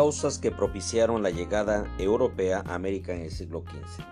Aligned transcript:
causas 0.00 0.38
que 0.38 0.50
propiciaron 0.50 1.22
la 1.22 1.28
llegada 1.28 1.94
europea 1.98 2.62
a 2.64 2.74
América 2.74 3.12
en 3.12 3.20
el 3.20 3.30
siglo 3.30 3.62
XV. 3.66 4.02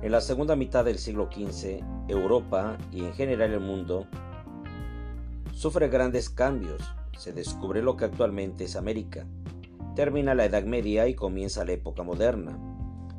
En 0.00 0.12
la 0.12 0.20
segunda 0.20 0.54
mitad 0.54 0.84
del 0.84 0.98
siglo 0.98 1.28
XV, 1.28 1.82
Europa 2.06 2.78
y 2.92 3.00
en 3.00 3.14
general 3.14 3.54
el 3.54 3.58
mundo 3.58 4.06
sufre 5.52 5.88
grandes 5.88 6.30
cambios. 6.30 6.80
Se 7.18 7.32
descubre 7.32 7.82
lo 7.82 7.96
que 7.96 8.04
actualmente 8.04 8.62
es 8.62 8.76
América. 8.76 9.26
Termina 9.96 10.36
la 10.36 10.44
Edad 10.44 10.62
Media 10.62 11.08
y 11.08 11.14
comienza 11.14 11.64
la 11.64 11.72
época 11.72 12.04
moderna. 12.04 12.56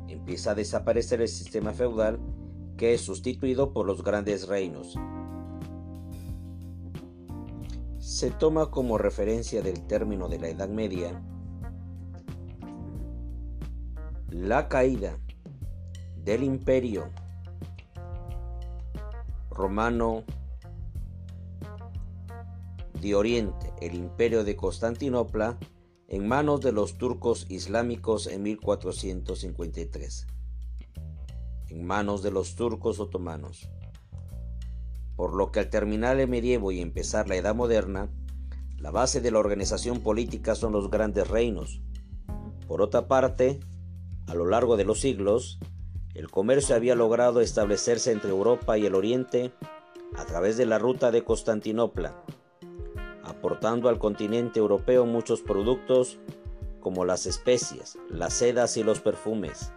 Empieza 0.08 0.52
a 0.52 0.54
desaparecer 0.54 1.20
el 1.20 1.28
sistema 1.28 1.74
feudal 1.74 2.18
que 2.78 2.94
es 2.94 3.02
sustituido 3.02 3.74
por 3.74 3.84
los 3.84 4.02
grandes 4.02 4.48
reinos. 4.48 4.96
Se 8.06 8.30
toma 8.30 8.70
como 8.70 8.98
referencia 8.98 9.62
del 9.62 9.84
término 9.88 10.28
de 10.28 10.38
la 10.38 10.48
Edad 10.48 10.68
Media 10.68 11.20
la 14.30 14.68
caída 14.68 15.18
del 16.22 16.44
imperio 16.44 17.10
romano 19.50 20.22
de 23.00 23.16
Oriente, 23.16 23.72
el 23.80 23.96
imperio 23.96 24.44
de 24.44 24.54
Constantinopla, 24.54 25.58
en 26.06 26.28
manos 26.28 26.60
de 26.60 26.70
los 26.70 26.98
turcos 26.98 27.46
islámicos 27.48 28.28
en 28.28 28.44
1453, 28.44 30.28
en 31.70 31.84
manos 31.84 32.22
de 32.22 32.30
los 32.30 32.54
turcos 32.54 33.00
otomanos. 33.00 33.68
Por 35.16 35.34
lo 35.34 35.50
que 35.50 35.60
al 35.60 35.70
terminar 35.70 36.20
el 36.20 36.28
medievo 36.28 36.72
y 36.72 36.80
empezar 36.80 37.28
la 37.28 37.36
edad 37.36 37.54
moderna, 37.54 38.08
la 38.78 38.90
base 38.90 39.20
de 39.20 39.30
la 39.30 39.38
organización 39.38 40.00
política 40.00 40.54
son 40.54 40.72
los 40.72 40.90
grandes 40.90 41.28
reinos. 41.28 41.80
Por 42.68 42.82
otra 42.82 43.08
parte, 43.08 43.58
a 44.26 44.34
lo 44.34 44.46
largo 44.46 44.76
de 44.76 44.84
los 44.84 45.00
siglos, 45.00 45.58
el 46.14 46.30
comercio 46.30 46.76
había 46.76 46.94
logrado 46.94 47.40
establecerse 47.40 48.12
entre 48.12 48.30
Europa 48.30 48.76
y 48.76 48.86
el 48.86 48.94
Oriente 48.94 49.52
a 50.16 50.24
través 50.24 50.56
de 50.56 50.66
la 50.66 50.78
ruta 50.78 51.10
de 51.10 51.24
Constantinopla, 51.24 52.22
aportando 53.22 53.88
al 53.88 53.98
continente 53.98 54.58
europeo 54.58 55.06
muchos 55.06 55.42
productos 55.42 56.18
como 56.80 57.04
las 57.04 57.26
especias, 57.26 57.98
las 58.08 58.34
sedas 58.34 58.76
y 58.76 58.84
los 58.84 59.00
perfumes. 59.00 59.72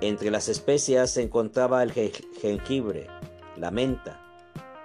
Entre 0.00 0.30
las 0.30 0.48
especias 0.48 1.10
se 1.10 1.22
encontraba 1.22 1.82
el 1.82 1.92
jengibre, 1.92 3.08
la 3.60 3.70
menta, 3.70 4.18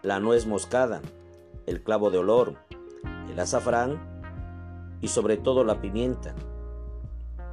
la 0.04 0.20
nuez 0.20 0.46
moscada, 0.46 1.02
el 1.66 1.82
clavo 1.82 2.12
de 2.12 2.18
olor, 2.18 2.56
el 3.32 3.40
azafrán 3.40 3.98
y 5.00 5.08
sobre 5.08 5.38
todo 5.38 5.64
la 5.64 5.80
pimienta 5.80 6.36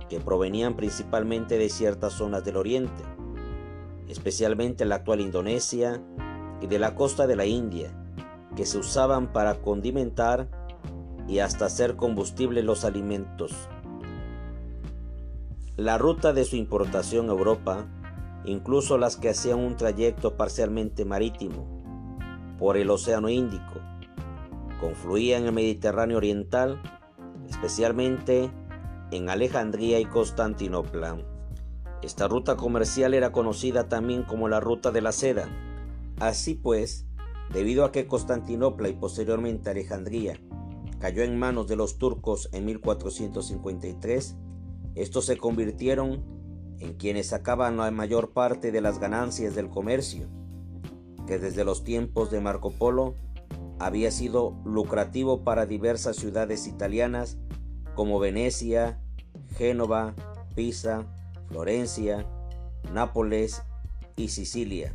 que 0.09 0.19
provenían 0.19 0.75
principalmente 0.75 1.59
de 1.59 1.69
ciertas 1.69 2.15
zonas 2.15 2.45
del 2.45 2.57
oriente, 2.57 3.03
especialmente 4.09 4.85
la 4.85 4.97
actual 4.97 5.21
Indonesia 5.21 6.03
y 6.61 6.67
de 6.67 6.81
la 6.81 6.97
costa 6.97 7.29
de 7.29 7.37
la 7.37 7.47
India, 7.47 7.93
que 8.57 8.67
se 8.67 8.79
usaban 8.79 9.33
para 9.33 9.63
condimentar 9.63 10.49
y 11.29 11.39
hasta 11.39 11.67
hacer 11.67 11.95
combustible 11.95 12.65
los 12.65 12.85
alimentos. 12.85 13.53
La 15.77 15.99
ruta 15.99 16.33
de 16.33 16.45
su 16.45 16.57
importación 16.57 17.29
a 17.31 17.33
Europa, 17.33 17.87
incluso 18.45 18.99
las 18.99 19.17
que 19.17 19.29
hacían 19.31 19.59
un 19.59 19.77
trayecto 19.77 20.37
parcialmente 20.37 21.05
marítimo 21.05 21.67
por 22.59 22.77
el 22.77 22.91
Océano 22.91 23.29
Índico, 23.29 23.81
confluían 24.81 25.43
en 25.43 25.49
el 25.49 25.55
Mediterráneo 25.55 26.17
Oriental, 26.17 26.81
especialmente 27.49 28.51
en 29.11 29.29
Alejandría 29.29 30.01
y 30.01 30.05
Constantinopla. 30.07 31.19
Esta 32.03 32.27
ruta 32.27 32.57
comercial 32.57 33.15
era 33.15 33.31
conocida 33.31 33.89
también 33.89 34.25
como 34.25 34.49
la 34.49 34.59
Ruta 34.59 34.91
de 34.91 35.03
la 35.03 35.13
Seda. 35.13 35.49
Así 36.19 36.55
pues, 36.55 37.07
debido 37.53 37.85
a 37.85 37.93
que 37.93 38.07
Constantinopla 38.07 38.89
y 38.89 38.95
posteriormente 38.95 39.71
Alejandría 39.71 40.41
cayó 40.99 41.23
en 41.23 41.39
manos 41.39 41.69
de 41.69 41.77
los 41.77 41.99
turcos 41.99 42.49
en 42.53 42.65
1453, 42.65 44.37
estos 44.95 45.27
se 45.27 45.37
convirtieron 45.37 46.25
en 46.83 46.95
quienes 46.95 47.29
sacaban 47.29 47.77
la 47.77 47.91
mayor 47.93 48.33
parte 48.33 48.73
de 48.73 48.81
las 48.81 48.99
ganancias 48.99 49.55
del 49.55 49.69
comercio, 49.69 50.27
que 51.29 51.39
desde 51.39 51.65
los 51.65 51.85
tiempos 51.85 52.33
de 52.33 52.41
Marco 52.41 52.73
Polo 52.73 53.15
había 53.79 54.11
sido 54.11 54.61
lucrativo 54.65 55.45
para 55.45 55.65
diversas 55.65 56.17
ciudades 56.17 56.67
italianas 56.67 57.39
como 57.95 58.19
Venecia, 58.19 59.01
Génova, 59.57 60.15
Pisa, 60.57 61.07
Florencia, 61.49 62.27
Nápoles 62.93 63.63
y 64.17 64.29
Sicilia, 64.29 64.93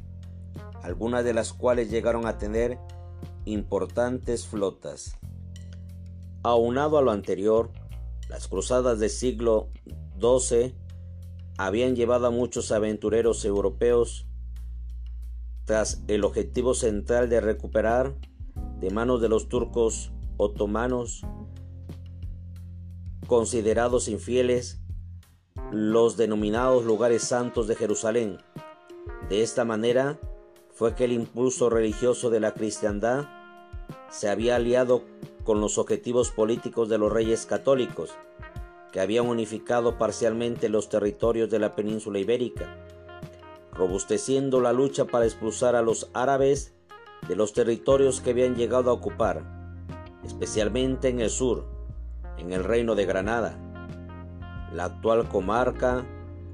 algunas 0.84 1.24
de 1.24 1.34
las 1.34 1.54
cuales 1.54 1.90
llegaron 1.90 2.26
a 2.26 2.38
tener 2.38 2.80
importantes 3.46 4.46
flotas. 4.46 5.18
Aunado 6.44 6.98
a 6.98 7.02
lo 7.02 7.12
anterior, 7.12 7.72
las 8.28 8.50
cruzadas 8.50 9.00
del 9.00 9.10
siglo 9.10 9.70
XII 10.20 10.76
habían 11.58 11.96
llevado 11.96 12.28
a 12.28 12.32
muchos 12.32 12.72
aventureros 12.72 13.44
europeos 13.44 14.28
tras 15.66 16.02
el 16.08 16.24
objetivo 16.24 16.74
central 16.74 17.30
de 17.30 17.42
recuperar 17.42 18.16
de 18.80 18.92
manos 18.92 19.22
de 19.22 19.30
los 19.30 19.50
turcos 19.50 20.12
otomanos 20.38 21.24
considerados 23.28 24.08
infieles 24.08 24.80
los 25.72 26.16
denominados 26.16 26.86
lugares 26.86 27.24
santos 27.24 27.68
de 27.68 27.76
Jerusalén. 27.76 28.38
De 29.30 29.44
esta 29.44 29.66
manera 29.66 30.20
fue 30.74 30.96
que 30.96 31.06
el 31.06 31.12
impulso 31.12 31.70
religioso 31.70 32.30
de 32.30 32.40
la 32.40 32.54
cristiandad 32.54 33.28
se 34.10 34.30
había 34.30 34.56
aliado 34.56 35.04
con 35.44 35.60
los 35.60 35.78
objetivos 35.78 36.32
políticos 36.32 36.88
de 36.88 36.98
los 36.98 37.12
reyes 37.12 37.46
católicos, 37.46 38.12
habían 39.00 39.28
unificado 39.28 39.98
parcialmente 39.98 40.70
los 40.70 40.90
territorios 40.90 41.50
de 41.50 41.60
la 41.60 41.76
península 41.76 42.20
ibérica, 42.20 42.76
robusteciendo 43.72 44.60
la 44.60 44.74
lucha 44.74 45.06
para 45.06 45.26
expulsar 45.26 45.76
a 45.76 45.82
los 45.82 46.10
árabes 46.14 46.74
de 47.28 47.36
los 47.36 47.54
territorios 47.54 48.22
que 48.22 48.32
habían 48.32 48.56
llegado 48.56 48.90
a 48.90 48.94
ocupar, 48.94 49.44
especialmente 50.24 51.10
en 51.10 51.20
el 51.20 51.30
sur, 51.30 51.66
en 52.38 52.52
el 52.54 52.64
reino 52.64 52.96
de 52.96 53.06
Granada, 53.06 53.58
la 54.74 54.86
actual 54.86 55.28
comarca 55.28 56.06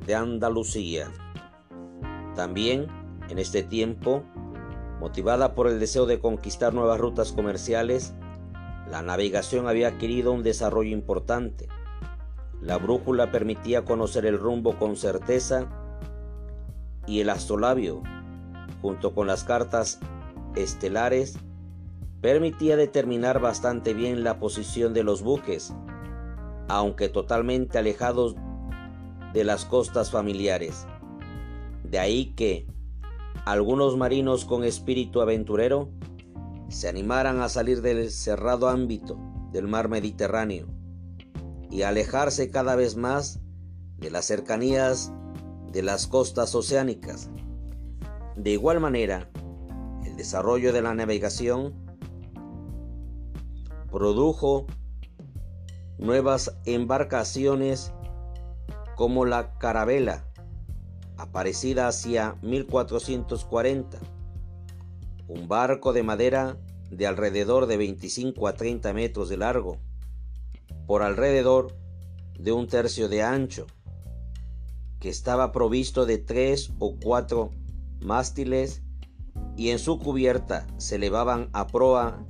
de 0.05 0.15
Andalucía. 0.15 1.11
También 2.35 2.87
en 3.29 3.39
este 3.39 3.63
tiempo, 3.63 4.23
motivada 4.99 5.55
por 5.55 5.67
el 5.67 5.79
deseo 5.79 6.05
de 6.05 6.19
conquistar 6.19 6.73
nuevas 6.73 6.99
rutas 6.99 7.31
comerciales, 7.31 8.13
la 8.89 9.01
navegación 9.01 9.67
había 9.67 9.89
adquirido 9.89 10.31
un 10.31 10.43
desarrollo 10.43 10.91
importante. 10.91 11.67
La 12.63 12.77
brújula 12.77 13.29
permitía 13.29 13.83
conocer 13.83 14.25
el 14.25 14.39
rumbo 14.39 14.79
con 14.79 14.95
certeza 14.95 15.67
y 17.05 17.19
el 17.19 17.29
astrolabio, 17.29 18.01
junto 18.81 19.13
con 19.13 19.27
las 19.27 19.43
cartas 19.43 19.99
estelares, 20.55 21.37
permitía 22.21 22.77
determinar 22.77 23.41
bastante 23.41 23.93
bien 23.93 24.23
la 24.23 24.39
posición 24.39 24.93
de 24.93 25.03
los 25.03 25.23
buques, 25.23 25.73
aunque 26.69 27.09
totalmente 27.09 27.79
alejados 27.79 28.37
de 29.33 29.43
las 29.43 29.65
costas 29.65 30.09
familiares. 30.09 30.87
De 31.83 31.99
ahí 31.99 32.33
que 32.33 32.65
algunos 33.43 33.97
marinos 33.97 34.45
con 34.45 34.63
espíritu 34.63 35.19
aventurero 35.19 35.89
se 36.69 36.87
animaran 36.87 37.41
a 37.41 37.49
salir 37.49 37.81
del 37.81 38.09
cerrado 38.09 38.69
ámbito 38.69 39.19
del 39.51 39.67
mar 39.67 39.89
Mediterráneo 39.89 40.82
y 41.73 41.81
alejarse 41.81 42.51
cada 42.51 42.75
vez 42.75 42.95
más 42.95 43.39
de 43.97 44.11
las 44.11 44.25
cercanías 44.25 45.11
de 45.71 45.81
las 45.81 46.05
costas 46.05 46.53
oceánicas. 46.53 47.31
De 48.35 48.51
igual 48.51 48.79
manera, 48.79 49.31
el 50.05 50.15
desarrollo 50.15 50.71
de 50.71 50.83
la 50.83 50.93
navegación 50.93 51.73
produjo 53.91 54.67
nuevas 55.97 56.55
embarcaciones 56.65 57.91
como 58.95 59.25
la 59.25 59.57
Carabela, 59.57 60.27
aparecida 61.17 61.87
hacia 61.87 62.35
1440, 62.43 63.97
un 65.27 65.47
barco 65.47 65.91
de 65.91 66.03
madera 66.03 66.55
de 66.91 67.07
alrededor 67.07 67.65
de 67.65 67.77
25 67.77 68.47
a 68.47 68.53
30 68.53 68.93
metros 68.93 69.29
de 69.29 69.37
largo, 69.37 69.79
por 70.87 71.01
alrededor 71.01 71.75
de 72.37 72.51
un 72.51 72.67
tercio 72.67 73.09
de 73.09 73.23
ancho, 73.23 73.67
que 74.99 75.09
estaba 75.09 75.51
provisto 75.51 76.05
de 76.05 76.17
tres 76.17 76.71
o 76.79 76.95
cuatro 76.97 77.51
mástiles 77.99 78.81
y 79.55 79.69
en 79.69 79.79
su 79.79 79.99
cubierta 79.99 80.67
se 80.77 80.95
elevaban 80.95 81.49
a 81.53 81.67
proa 81.67 82.25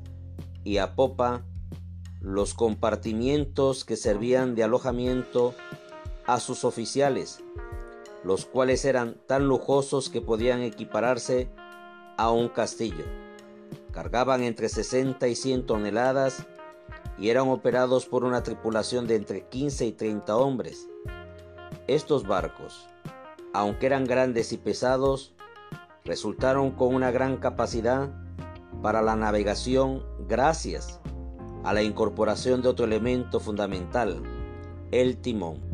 y 0.63 0.77
a 0.77 0.95
popa 0.95 1.45
los 2.19 2.53
compartimientos 2.53 3.83
que 3.85 3.97
servían 3.97 4.55
de 4.55 4.63
alojamiento 4.63 5.53
a 6.25 6.39
sus 6.39 6.63
oficiales, 6.63 7.43
los 8.23 8.45
cuales 8.45 8.85
eran 8.85 9.17
tan 9.27 9.47
lujosos 9.47 10.09
que 10.09 10.21
podían 10.21 10.61
equipararse 10.61 11.49
a 12.17 12.31
un 12.31 12.47
castillo. 12.47 13.05
Cargaban 13.91 14.41
entre 14.41 14.69
60 14.69 15.27
y 15.27 15.35
100 15.35 15.65
toneladas 15.65 16.45
y 17.17 17.29
eran 17.29 17.49
operados 17.49 18.05
por 18.05 18.23
una 18.23 18.43
tripulación 18.43 19.07
de 19.07 19.15
entre 19.15 19.47
15 19.47 19.85
y 19.85 19.91
30 19.91 20.35
hombres. 20.35 20.89
Estos 21.87 22.25
barcos, 22.25 22.87
aunque 23.53 23.85
eran 23.85 24.05
grandes 24.05 24.53
y 24.53 24.57
pesados, 24.57 25.33
resultaron 26.05 26.71
con 26.71 26.93
una 26.93 27.11
gran 27.11 27.37
capacidad 27.37 28.09
para 28.81 29.01
la 29.01 29.15
navegación 29.15 30.03
gracias 30.27 30.99
a 31.63 31.73
la 31.73 31.83
incorporación 31.83 32.61
de 32.61 32.69
otro 32.69 32.85
elemento 32.85 33.39
fundamental, 33.39 34.21
el 34.91 35.17
timón. 35.17 35.72